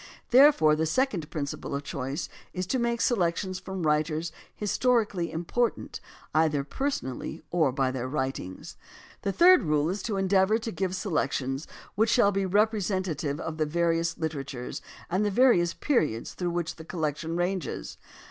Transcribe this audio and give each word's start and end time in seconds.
Therefore 0.31 0.75
the 0.75 0.87
second 0.87 1.29
principle 1.29 1.75
of 1.75 1.83
choice 1.83 2.27
is 2.53 2.65
to 2.65 2.79
make 2.79 3.01
selections 3.01 3.59
from 3.59 3.85
writers 3.85 4.31
historically 4.55 5.31
important 5.31 6.01
either 6.33 6.63
personally 6.63 7.43
or 7.51 7.71
by 7.71 7.91
their 7.91 8.07
writings. 8.07 8.77
The 9.21 9.31
third 9.31 9.61
rule 9.61 9.91
is 9.91 10.01
to 10.09 10.17
endeavor 10.17 10.57
to 10.57 10.71
give 10.71 10.95
selections 10.95 11.67
which 11.93 12.09
shall 12.09 12.31
be 12.31 12.47
representative 12.47 13.39
of 13.39 13.57
the 13.57 13.67
various 13.67 14.17
literatures 14.17 14.81
and 15.07 15.23
the 15.23 15.29
various 15.29 15.75
periods 15.75 16.33
through 16.33 16.49
which 16.49 16.77
the 16.77 16.83
collection 16.83 17.35
ranges. 17.35 17.99